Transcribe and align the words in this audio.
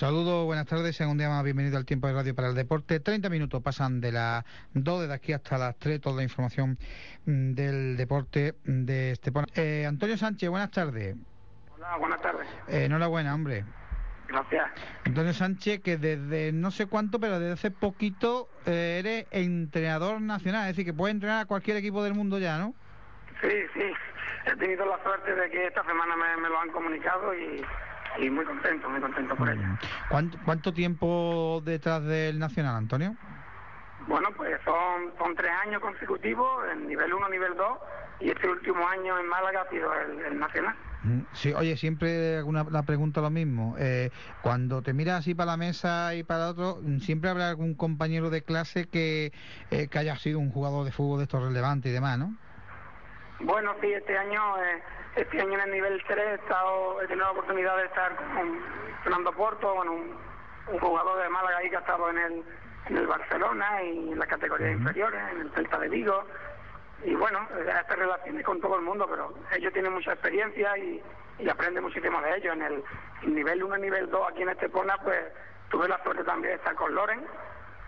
Saludos, 0.00 0.46
buenas 0.46 0.64
tardes, 0.64 0.96
sean 0.96 1.10
un 1.10 1.18
día 1.18 1.28
más 1.28 1.44
bienvenido 1.44 1.76
al 1.76 1.84
tiempo 1.84 2.06
de 2.06 2.14
radio 2.14 2.34
para 2.34 2.48
el 2.48 2.54
deporte. 2.54 3.00
30 3.00 3.28
minutos 3.28 3.62
pasan 3.62 4.00
de 4.00 4.12
las 4.12 4.46
2 4.72 5.06
de 5.06 5.12
aquí 5.12 5.34
hasta 5.34 5.58
las 5.58 5.78
3, 5.78 6.00
toda 6.00 6.16
la 6.16 6.22
información 6.22 6.78
mm, 7.26 7.52
del 7.52 7.98
deporte 7.98 8.54
de 8.64 9.10
Estepona. 9.10 9.46
Eh, 9.54 9.84
Antonio 9.86 10.16
Sánchez, 10.16 10.48
buenas 10.48 10.70
tardes. 10.70 11.16
Hola, 11.76 11.98
buenas 11.98 12.22
tardes. 12.22 12.48
Eh, 12.68 12.86
enhorabuena, 12.86 13.34
hombre. 13.34 13.66
Gracias. 14.26 14.70
Antonio 15.04 15.34
Sánchez, 15.34 15.82
que 15.82 15.98
desde 15.98 16.50
no 16.52 16.70
sé 16.70 16.86
cuánto, 16.86 17.20
pero 17.20 17.38
desde 17.38 17.52
hace 17.52 17.70
poquito 17.70 18.48
eh, 18.64 19.00
eres 19.00 19.26
entrenador 19.32 20.18
nacional, 20.22 20.62
es 20.62 20.76
decir, 20.76 20.86
que 20.86 20.94
puedes 20.94 21.14
entrenar 21.14 21.42
a 21.42 21.44
cualquier 21.44 21.76
equipo 21.76 22.02
del 22.02 22.14
mundo 22.14 22.38
ya, 22.38 22.56
¿no? 22.56 22.72
Sí, 23.42 23.52
sí. 23.74 23.92
He 24.46 24.56
tenido 24.56 24.86
la 24.86 25.02
suerte 25.02 25.34
de 25.34 25.50
que 25.50 25.66
esta 25.66 25.84
semana 25.84 26.16
me, 26.16 26.40
me 26.40 26.48
lo 26.48 26.58
han 26.58 26.70
comunicado 26.70 27.34
y, 27.34 27.62
y 28.18 28.30
muy 28.30 28.44
contento, 28.44 28.88
muy 28.88 29.00
contento 29.00 29.36
por 29.36 29.48
ello. 29.48 29.62
¿Cuánto, 30.08 30.38
cuánto 30.44 30.72
tiempo 30.72 31.62
detrás 31.64 32.04
del 32.04 32.38
nacional, 32.38 32.76
Antonio? 32.76 33.14
Bueno, 34.08 34.28
pues 34.36 34.58
son, 34.64 35.12
son 35.18 35.34
tres 35.36 35.52
años 35.66 35.80
consecutivos, 35.80 36.48
en 36.72 36.88
nivel 36.88 37.12
1, 37.12 37.28
nivel 37.28 37.54
2, 37.56 37.66
y 38.20 38.30
este 38.30 38.48
último 38.48 38.86
año 38.88 39.18
en 39.18 39.26
Málaga 39.28 39.62
ha 39.62 39.70
sido 39.70 39.92
el, 39.94 40.20
el 40.32 40.38
nacional. 40.38 40.74
Mm, 41.04 41.20
Sí, 41.32 41.52
oye, 41.52 41.76
siempre 41.76 42.42
una, 42.42 42.64
la 42.64 42.82
pregunta 42.82 43.20
lo 43.20 43.30
mismo. 43.30 43.76
Eh, 43.78 44.10
cuando 44.42 44.82
te 44.82 44.92
miras 44.92 45.20
así 45.20 45.34
para 45.34 45.52
la 45.52 45.56
mesa 45.56 46.14
y 46.14 46.22
para 46.22 46.48
otro, 46.48 46.80
mm, 46.82 46.98
siempre 46.98 47.30
habrá 47.30 47.50
algún 47.50 47.74
compañero 47.74 48.30
de 48.30 48.42
clase 48.42 48.86
que, 48.88 49.32
eh, 49.70 49.88
que 49.88 49.98
haya 49.98 50.16
sido 50.16 50.38
un 50.38 50.50
jugador 50.50 50.84
de 50.84 50.92
fútbol 50.92 51.18
de 51.18 51.24
estos 51.24 51.42
relevantes 51.42 51.90
y 51.90 51.94
demás, 51.94 52.18
¿no? 52.18 52.34
Bueno, 53.40 53.74
sí, 53.80 53.92
este 53.92 54.16
año, 54.18 54.62
eh, 54.62 54.82
este 55.16 55.40
año 55.40 55.54
en 55.54 55.60
el 55.60 55.70
nivel 55.70 56.02
3 56.06 56.18
he, 56.18 56.34
estado, 56.34 57.00
he 57.00 57.06
tenido 57.06 57.24
la 57.24 57.32
oportunidad 57.32 57.76
de 57.78 57.86
estar 57.86 58.14
con 58.16 58.60
Fernando 59.02 59.32
Porto, 59.32 59.74
bueno, 59.74 59.92
un, 59.92 60.16
un 60.68 60.78
jugador 60.78 61.22
de 61.22 61.28
Málaga 61.30 61.56
ahí 61.56 61.70
que 61.70 61.76
ha 61.76 61.80
estado 61.80 62.10
en 62.10 62.18
el, 62.18 62.44
en 62.86 62.96
el 62.98 63.06
Barcelona 63.06 63.82
y 63.82 64.12
en 64.12 64.18
las 64.18 64.28
categorías 64.28 64.72
inferiores, 64.72 65.20
en 65.32 65.40
el 65.40 65.50
Celta 65.52 65.78
de 65.78 65.88
Vigo. 65.88 66.24
Y 67.02 67.14
bueno, 67.14 67.48
eh, 67.56 67.70
hace 67.70 67.96
relaciones 67.96 68.44
con 68.44 68.60
todo 68.60 68.76
el 68.76 68.82
mundo, 68.82 69.06
pero 69.08 69.32
ellos 69.56 69.72
tienen 69.72 69.94
mucha 69.94 70.12
experiencia 70.12 70.76
y, 70.76 71.02
y 71.38 71.48
aprenden 71.48 71.82
muchísimo 71.82 72.20
de 72.20 72.36
ellos. 72.36 72.54
En 72.54 72.62
el, 72.62 72.84
en 73.22 73.34
nivel 73.34 73.62
1 73.62 73.78
y 73.78 73.80
nivel 73.80 74.10
2 74.10 74.28
aquí 74.28 74.42
en 74.42 74.50
Estepona, 74.50 74.98
pues 74.98 75.18
tuve 75.70 75.88
la 75.88 76.02
suerte 76.02 76.24
también 76.24 76.52
de 76.52 76.56
estar 76.56 76.74
con 76.74 76.94
Loren, 76.94 77.24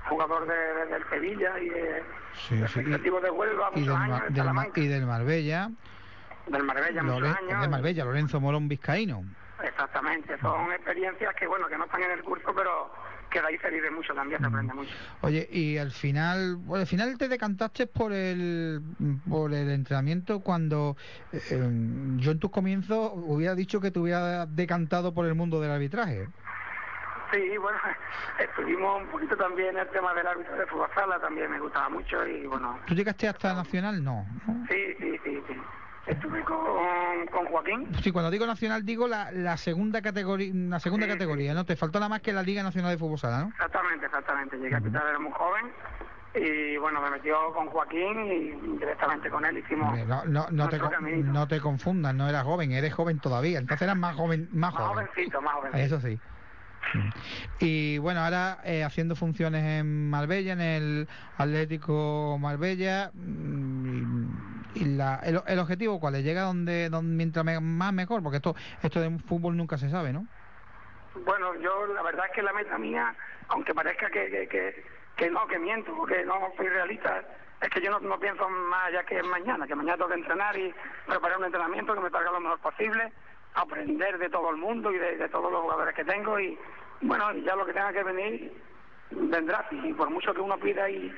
jugador 0.08 0.46
de, 0.46 0.54
de- 0.54 0.86
del 0.86 1.08
Sevilla 1.08 1.58
y 1.60 1.68
de, 1.68 2.02
Sí, 2.48 2.56
de 2.56 2.68
sí, 2.68 2.80
y- 2.80 2.82
Recreativo 2.82 3.20
de 3.20 3.30
Huelva, 3.30 3.70
Y 3.74 3.80
muchos 3.80 3.94
del, 3.94 3.96
años, 4.12 4.20
del 4.22 4.30
y 4.76 4.86
del 4.88 5.06
Marbella, 5.06 5.70
del 6.46 6.62
Marbella, 6.64 7.02
muchos 7.02 7.20
Loren- 7.20 7.36
años. 7.48 7.60
de 7.62 7.68
Marbella, 7.68 8.04
Lorenzo 8.04 8.40
Morón 8.40 8.68
Vizcaíno. 8.68 9.24
Exactamente, 9.62 10.36
son 10.40 10.72
experiencias 10.72 11.34
que 11.36 11.46
bueno, 11.46 11.68
que 11.68 11.78
no 11.78 11.84
están 11.84 12.02
en 12.02 12.10
el 12.10 12.22
curso, 12.24 12.52
pero 12.54 12.90
que 13.30 13.40
de 13.40 13.46
ahí 13.46 13.58
se 13.58 13.70
vive 13.70 13.90
mucho 13.92 14.12
también, 14.12 14.40
se 14.40 14.46
aprende 14.48 14.74
mucho. 14.74 14.90
Oye, 15.20 15.48
y 15.52 15.78
al 15.78 15.92
final, 15.92 16.56
bueno, 16.56 16.80
al 16.80 16.86
final 16.88 17.16
te 17.16 17.28
decantaste 17.28 17.86
por 17.86 18.12
el 18.12 18.82
por 19.30 19.52
el 19.54 19.70
entrenamiento 19.70 20.40
cuando 20.40 20.96
eh, 21.32 21.40
eh, 21.50 21.70
yo 22.16 22.32
en 22.32 22.38
tus 22.40 22.50
comienzos 22.50 23.12
hubiera 23.14 23.54
dicho 23.54 23.80
que 23.80 23.90
te 23.92 24.00
hubiera 24.00 24.46
decantado 24.46 25.14
por 25.14 25.26
el 25.26 25.34
mundo 25.36 25.60
del 25.60 25.70
arbitraje. 25.70 26.26
Sí, 27.32 27.56
bueno, 27.56 27.78
estuvimos 28.38 29.02
un 29.02 29.08
poquito 29.08 29.36
también 29.36 29.76
el 29.76 29.88
tema 29.88 30.12
del 30.14 30.26
árbitro 30.26 30.56
de 30.56 30.66
fútbol 30.66 30.88
sala, 30.94 31.18
también 31.18 31.50
me 31.50 31.58
gustaba 31.58 31.88
mucho 31.88 32.26
y 32.26 32.46
bueno, 32.46 32.78
¿Tú 32.86 32.94
llegaste 32.94 33.28
hasta 33.28 33.54
Nacional? 33.54 34.02
No. 34.04 34.26
¿no? 34.46 34.66
sí, 34.70 34.94
sí, 34.98 35.18
sí, 35.24 35.42
sí. 35.48 35.56
Estuve 36.04 36.42
con, 36.42 37.26
con 37.30 37.46
Joaquín, 37.46 37.86
Sí, 38.02 38.10
cuando 38.10 38.28
digo 38.30 38.44
Nacional 38.44 38.84
digo 38.84 39.06
la, 39.06 39.30
la 39.30 39.56
segunda 39.56 40.02
categoría, 40.02 40.50
la 40.52 40.80
segunda 40.80 41.06
Sí, 41.06 41.12
categoría, 41.12 41.54
¿no? 41.54 41.64
Te 41.64 41.76
faltó 41.76 42.00
nada 42.00 42.08
más 42.08 42.20
que 42.20 42.32
la 42.32 42.42
Liga 42.42 42.62
Nacional 42.64 42.90
de 42.90 42.98
Fútbol 42.98 43.18
Sala, 43.18 43.42
¿no? 43.42 43.48
exactamente, 43.50 44.06
exactamente, 44.06 44.56
llegué 44.58 44.74
a 44.74 44.80
quitar, 44.80 45.06
era 45.06 45.18
muy 45.20 45.30
joven 45.32 45.72
y 46.34 46.76
bueno, 46.78 47.00
me 47.02 47.10
metió 47.10 47.52
con 47.52 47.68
Joaquín 47.68 48.24
y 48.26 48.78
directamente 48.78 49.30
con 49.30 49.44
él 49.44 49.58
hicimos 49.58 49.96
No, 50.08 50.24
no, 50.24 50.46
no, 50.50 50.68
te, 50.68 50.78
caminito. 50.80 51.30
no 51.32 51.46
te 51.46 51.60
confundas, 51.60 52.14
no 52.14 52.28
eras 52.28 52.42
joven, 52.44 52.72
eres 52.72 52.92
joven 52.94 53.20
todavía, 53.20 53.58
entonces 53.58 53.82
eras 53.82 53.96
más 53.96 54.16
joven, 54.16 54.48
más 54.52 54.72
más 54.74 54.82
joven. 54.82 55.06
jovencito, 55.06 55.40
más 55.40 55.52
jovencito. 55.54 55.84
Eso 55.84 56.00
sí. 56.00 56.18
Y 57.58 57.98
bueno, 57.98 58.20
ahora 58.20 58.58
eh, 58.64 58.84
haciendo 58.84 59.16
funciones 59.16 59.64
en 59.64 60.10
Marbella, 60.10 60.52
en 60.52 60.60
el 60.60 61.08
Atlético 61.38 62.38
Marbella, 62.40 63.10
mm, 63.14 64.52
y, 64.74 64.84
la, 64.96 65.20
el, 65.24 65.40
el 65.46 65.58
objetivo 65.58 66.00
cuál 66.00 66.16
es, 66.16 66.24
llega 66.24 66.42
donde, 66.42 66.88
donde 66.88 67.14
mientras 67.14 67.44
más 67.44 67.92
mejor, 67.92 68.22
porque 68.22 68.36
esto 68.36 68.54
esto 68.82 69.00
de 69.00 69.18
fútbol 69.18 69.56
nunca 69.56 69.76
se 69.76 69.90
sabe, 69.90 70.12
¿no? 70.12 70.26
Bueno, 71.14 71.54
yo 71.56 71.86
la 71.88 72.02
verdad 72.02 72.26
es 72.26 72.32
que 72.32 72.42
la 72.42 72.52
meta 72.52 72.78
mía, 72.78 73.14
aunque 73.48 73.74
parezca 73.74 74.10
que, 74.10 74.48
que, 74.48 74.84
que, 75.16 75.30
no, 75.30 75.46
que 75.46 75.58
miento, 75.58 75.94
porque 75.94 76.24
no 76.24 76.34
soy 76.56 76.68
realista, 76.68 77.22
es 77.60 77.68
que 77.68 77.80
yo 77.80 77.90
no, 77.90 78.00
no 78.00 78.18
pienso 78.18 78.48
más 78.48 78.88
allá 78.88 79.04
que 79.04 79.22
mañana, 79.22 79.66
que 79.66 79.74
mañana 79.74 79.96
tengo 79.98 80.08
que 80.08 80.20
entrenar 80.20 80.56
y 80.58 80.74
preparar 81.06 81.38
un 81.38 81.44
entrenamiento 81.44 81.94
que 81.94 82.00
me 82.00 82.10
salga 82.10 82.32
lo 82.32 82.40
mejor 82.40 82.58
posible, 82.60 83.12
aprender 83.54 84.18
de 84.18 84.30
todo 84.30 84.50
el 84.50 84.56
mundo 84.56 84.90
y 84.90 84.98
de 84.98 85.28
todos 85.28 85.52
los 85.52 85.60
jugadores 85.60 85.94
que 85.94 86.04
tengo 86.04 86.40
y 86.40 86.58
bueno, 87.02 87.32
ya 87.44 87.54
lo 87.56 87.66
que 87.66 87.72
tenga 87.72 87.92
que 87.92 88.02
venir 88.02 88.62
vendrá 89.10 89.66
y 89.70 89.92
por 89.92 90.08
mucho 90.10 90.32
que 90.32 90.40
uno 90.40 90.58
pida 90.58 90.88
y 90.88 91.14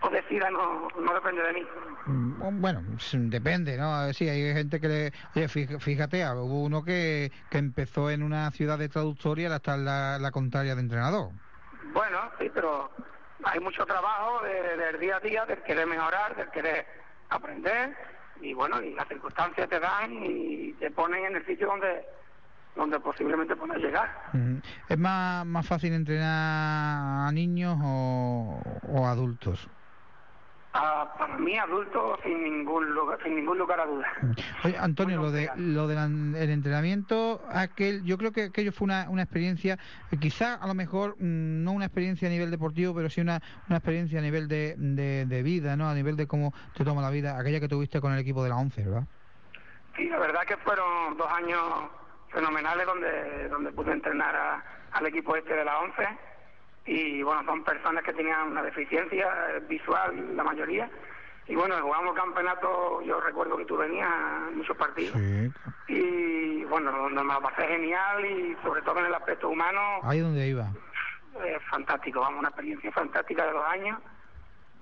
o 0.00 0.10
decida 0.10 0.50
no, 0.50 0.88
no 1.00 1.14
depende 1.14 1.42
de 1.42 1.52
mí. 1.54 1.66
Mm, 2.06 2.60
Bueno, 2.60 2.82
s- 2.98 3.16
depende, 3.18 3.76
¿no? 3.76 4.12
Sí, 4.12 4.28
hay 4.28 4.52
gente 4.54 4.80
que 4.80 4.88
le... 4.88 5.06
Oye, 5.34 5.46
fí- 5.48 5.80
fíjate, 5.80 6.22
ah, 6.22 6.34
hubo 6.36 6.62
uno 6.62 6.84
que, 6.84 7.32
que 7.50 7.58
empezó 7.58 8.10
en 8.10 8.22
una 8.22 8.50
ciudad 8.52 8.78
de 8.78 8.88
traductor 8.88 9.38
y 9.38 9.44
ahora 9.44 9.56
está 9.56 9.74
en 9.74 9.84
la, 9.84 10.18
la 10.20 10.30
contraria 10.30 10.74
de 10.76 10.80
entrenador. 10.82 11.30
Bueno, 11.92 12.30
sí, 12.38 12.48
pero 12.54 12.90
hay 13.44 13.58
mucho 13.60 13.84
trabajo 13.86 14.42
de- 14.44 14.76
del 14.76 15.00
día 15.00 15.16
a 15.16 15.20
día, 15.20 15.44
del 15.46 15.62
querer 15.62 15.86
mejorar, 15.86 16.36
del 16.36 16.50
querer 16.50 16.86
aprender, 17.30 17.96
y 18.40 18.52
bueno, 18.54 18.80
y 18.80 18.94
las 18.94 19.08
circunstancias 19.08 19.68
te 19.68 19.80
dan 19.80 20.12
y 20.12 20.74
te 20.74 20.90
ponen 20.92 21.24
en 21.24 21.36
el 21.36 21.46
sitio 21.46 21.66
donde 21.66 22.06
donde 22.78 22.98
posiblemente 23.00 23.56
puedas 23.56 23.78
llegar. 23.78 24.08
¿Es 24.88 24.98
más, 24.98 25.44
más 25.44 25.66
fácil 25.66 25.92
entrenar 25.92 27.28
a 27.28 27.32
niños 27.32 27.76
o, 27.82 28.62
o 28.88 29.06
adultos? 29.06 29.68
Ah, 30.74 31.12
para 31.18 31.36
mí, 31.38 31.58
adulto, 31.58 32.18
sin 32.22 32.44
ningún 32.44 32.94
lugar, 32.94 33.18
sin 33.24 33.34
ningún 33.34 33.58
lugar 33.58 33.80
a 33.80 33.86
dudas. 33.86 34.08
Oye, 34.64 34.76
Antonio, 34.78 35.16
Muy 35.16 35.26
lo 35.26 35.32
de 35.32 35.50
lo 35.56 35.88
del 35.88 36.50
entrenamiento, 36.50 37.42
aquel, 37.50 38.04
yo 38.04 38.16
creo 38.16 38.30
que 38.32 38.44
aquello 38.44 38.70
fue 38.70 38.84
una, 38.84 39.08
una 39.08 39.22
experiencia, 39.22 39.78
quizá 40.20 40.54
a 40.54 40.66
lo 40.68 40.74
mejor 40.74 41.16
mm, 41.18 41.64
no 41.64 41.72
una 41.72 41.86
experiencia 41.86 42.28
a 42.28 42.30
nivel 42.30 42.50
deportivo, 42.50 42.94
pero 42.94 43.10
sí 43.10 43.20
una, 43.20 43.40
una 43.68 43.78
experiencia 43.78 44.20
a 44.20 44.22
nivel 44.22 44.46
de, 44.46 44.76
de, 44.76 45.26
de 45.26 45.42
vida, 45.42 45.74
¿no? 45.76 45.88
A 45.88 45.94
nivel 45.94 46.16
de 46.16 46.28
cómo 46.28 46.52
te 46.76 46.84
toma 46.84 47.02
la 47.02 47.10
vida, 47.10 47.38
aquella 47.38 47.58
que 47.58 47.68
tuviste 47.68 48.00
con 48.00 48.12
el 48.12 48.20
equipo 48.20 48.44
de 48.44 48.50
la 48.50 48.56
ONCE, 48.56 48.84
¿verdad? 48.84 49.04
Sí, 49.96 50.08
la 50.08 50.18
verdad 50.18 50.42
que 50.46 50.56
fueron 50.58 51.16
dos 51.16 51.32
años 51.32 51.60
fenomenales 52.30 52.86
donde 52.86 53.48
donde 53.48 53.72
pude 53.72 53.92
entrenar 53.92 54.34
a- 54.36 54.62
al 54.92 55.06
equipo 55.06 55.36
este 55.36 55.54
de 55.54 55.64
la 55.64 55.78
ONCE 55.80 56.08
y 56.86 57.22
bueno, 57.22 57.42
son 57.44 57.62
personas 57.64 58.02
que 58.04 58.12
tenían 58.12 58.48
una 58.52 58.62
deficiencia 58.62 59.28
visual 59.68 60.36
la 60.36 60.44
mayoría 60.44 60.90
y 61.46 61.54
bueno, 61.54 61.76
jugamos 61.80 62.14
campeonato, 62.14 63.00
yo 63.02 63.20
recuerdo 63.20 63.56
que 63.56 63.64
tú 63.64 63.76
venías 63.78 64.08
a 64.10 64.50
muchos 64.52 64.76
partidos. 64.76 65.16
Y 65.88 66.62
bueno, 66.64 66.92
donde 66.92 67.22
me 67.22 67.32
la 67.32 67.40
pasé 67.40 67.66
genial 67.66 68.22
y 68.26 68.54
sobre 68.62 68.82
todo 68.82 68.98
en 69.00 69.06
el 69.06 69.14
aspecto 69.14 69.48
humano. 69.48 69.80
Ahí 70.02 70.20
donde 70.20 70.46
iba. 70.46 70.66
Eh, 71.42 71.58
fantástico, 71.70 72.20
vamos, 72.20 72.40
una 72.40 72.48
experiencia 72.48 72.92
fantástica 72.92 73.46
de 73.46 73.52
los 73.54 73.64
años 73.64 73.98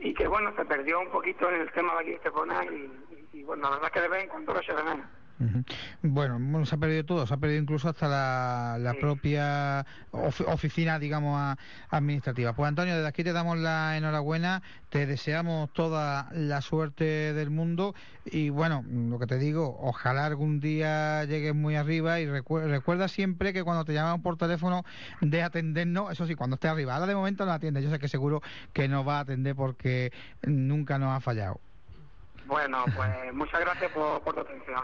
y 0.00 0.12
que 0.12 0.26
bueno, 0.26 0.52
se 0.56 0.64
perdió 0.64 0.98
un 1.00 1.10
poquito 1.10 1.48
en 1.50 1.60
el 1.60 1.70
tema 1.70 1.92
de 1.94 2.00
aquí 2.00 2.08
de 2.10 2.16
Estepona 2.16 2.64
y, 2.64 3.28
y, 3.32 3.42
bueno, 3.44 3.62
la 3.64 3.70
verdad 3.70 3.86
es 3.86 3.92
que 3.92 4.00
de 4.00 4.08
vez 4.08 4.22
en 4.24 4.28
cuando 4.30 4.52
lo 4.54 4.60
eché 4.60 4.74
de 4.74 4.82
menos. 4.82 5.06
Bueno, 6.02 6.64
se 6.64 6.74
ha 6.74 6.78
perdido 6.78 7.04
todo, 7.04 7.26
se 7.26 7.34
ha 7.34 7.36
perdido 7.36 7.60
incluso 7.60 7.88
hasta 7.88 8.08
la, 8.08 8.94
propia 9.00 9.84
oficina, 10.10 10.98
digamos, 10.98 11.56
administrativa. 11.90 12.54
Pues 12.54 12.68
Antonio, 12.68 12.94
desde 12.94 13.08
aquí 13.08 13.22
te 13.22 13.32
damos 13.32 13.58
la 13.58 13.96
enhorabuena, 13.96 14.62
te 14.88 15.06
deseamos 15.06 15.72
toda 15.72 16.30
la 16.32 16.60
suerte 16.62 17.34
del 17.34 17.50
mundo 17.50 17.94
y 18.24 18.48
bueno, 18.48 18.84
lo 18.88 19.18
que 19.18 19.26
te 19.26 19.38
digo, 19.38 19.76
ojalá 19.80 20.26
algún 20.26 20.60
día 20.60 21.24
llegues 21.24 21.54
muy 21.54 21.76
arriba 21.76 22.18
y 22.20 22.26
recuerda 22.26 23.08
siempre 23.08 23.52
que 23.52 23.62
cuando 23.62 23.84
te 23.84 23.92
llaman 23.92 24.22
por 24.22 24.36
teléfono 24.36 24.84
de 25.20 25.42
atendernos, 25.42 26.10
eso 26.12 26.26
sí, 26.26 26.34
cuando 26.34 26.54
estés 26.54 26.70
arriba, 26.70 26.94
ahora 26.94 27.06
de 27.06 27.14
momento 27.14 27.44
no 27.44 27.52
atiende, 27.52 27.82
yo 27.82 27.90
sé 27.90 27.98
que 27.98 28.08
seguro 28.08 28.42
que 28.72 28.88
nos 28.88 29.06
va 29.06 29.18
a 29.18 29.20
atender 29.20 29.54
porque 29.54 30.12
nunca 30.42 30.98
nos 30.98 31.14
ha 31.14 31.20
fallado. 31.20 31.60
Bueno, 32.46 32.84
pues 32.94 33.34
muchas 33.34 33.60
gracias 33.60 33.90
por, 33.92 34.22
tu 34.22 34.40
atención. 34.40 34.76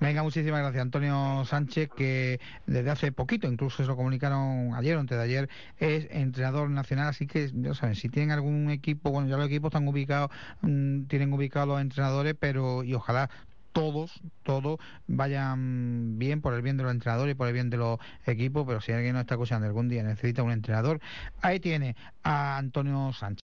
Venga, 0.00 0.22
muchísimas 0.22 0.60
gracias. 0.60 0.82
Antonio 0.82 1.44
Sánchez, 1.46 1.88
que 1.96 2.40
desde 2.66 2.90
hace 2.90 3.12
poquito, 3.12 3.48
incluso 3.48 3.82
se 3.82 3.88
lo 3.88 3.96
comunicaron 3.96 4.74
ayer 4.74 4.96
o 4.96 5.00
antes 5.00 5.16
de 5.16 5.24
ayer, 5.24 5.48
es 5.78 6.06
entrenador 6.10 6.68
nacional, 6.68 7.08
así 7.08 7.26
que 7.26 7.50
ya 7.54 7.74
saben, 7.74 7.94
si 7.94 8.08
tienen 8.08 8.32
algún 8.32 8.70
equipo, 8.70 9.10
bueno, 9.10 9.28
ya 9.28 9.36
los 9.36 9.46
equipos 9.46 9.68
están 9.68 9.88
ubicados, 9.88 10.30
mm, 10.60 11.04
tienen 11.04 11.32
ubicados 11.32 11.68
los 11.68 11.80
entrenadores, 11.80 12.34
pero 12.38 12.84
y 12.84 12.92
ojalá 12.94 13.30
todos, 13.72 14.20
todos 14.42 14.78
vayan 15.06 16.18
bien 16.18 16.40
por 16.40 16.54
el 16.54 16.62
bien 16.62 16.76
de 16.76 16.82
los 16.82 16.92
entrenadores 16.92 17.32
y 17.32 17.34
por 17.36 17.46
el 17.46 17.54
bien 17.54 17.70
de 17.70 17.76
los 17.78 17.98
equipos, 18.26 18.64
pero 18.66 18.80
si 18.80 18.92
alguien 18.92 19.14
no 19.14 19.20
está 19.20 19.34
escuchando 19.34 19.66
algún 19.66 19.88
día 19.88 20.02
necesita 20.02 20.42
un 20.42 20.52
entrenador, 20.52 21.00
ahí 21.42 21.60
tiene 21.60 21.96
a 22.22 22.56
Antonio 22.58 23.12
Sánchez. 23.12 23.45